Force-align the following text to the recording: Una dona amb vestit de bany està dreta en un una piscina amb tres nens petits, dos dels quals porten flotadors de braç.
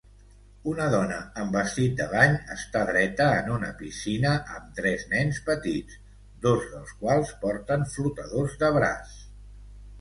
Una 0.69 0.85
dona 0.93 1.17
amb 1.41 1.57
vestit 1.57 1.91
de 1.99 2.07
bany 2.13 2.33
està 2.55 2.81
dreta 2.87 3.27
en 3.43 3.51
un 3.51 3.55
una 3.57 3.69
piscina 3.83 4.33
amb 4.57 4.73
tres 4.81 5.07
nens 5.13 5.43
petits, 5.53 6.01
dos 6.49 6.67
dels 6.75 6.99
quals 7.05 7.39
porten 7.47 7.89
flotadors 7.97 8.61
de 8.65 8.77
braç. 8.81 9.17